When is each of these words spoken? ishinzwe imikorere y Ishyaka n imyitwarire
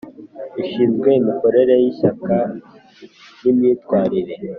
ishinzwe 0.61 1.09
imikorere 1.19 1.73
y 1.81 1.85
Ishyaka 1.91 2.35
n 3.41 3.43
imyitwarire 3.51 4.35